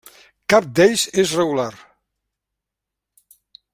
Cap 0.53 0.69
d'ells 0.79 1.03
és 1.23 1.33
regular. 1.41 1.69